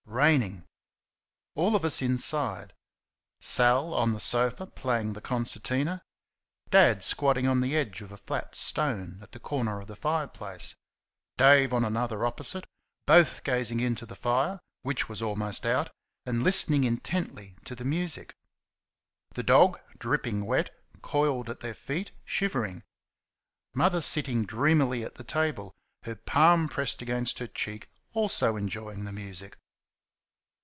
[0.07, 0.67] Raining.
[1.55, 2.73] All of us inside.
[3.39, 6.03] Sal on the sofa playing the concertina;
[6.69, 10.75] Dad squatting on the edge of a flat stone at the corner of the fireplace;
[11.37, 12.65] Dave on another opposite;
[13.07, 15.89] both gazing into the fire, which was almost out,
[16.25, 18.35] and listening intently to the music;
[19.33, 20.69] the dog, dripping wet,
[21.01, 22.83] coiled at their feet, shivering;
[23.73, 25.73] Mother sitting dreamily at the table,
[26.03, 29.57] her palm pressed against her cheek, also enjoying the music.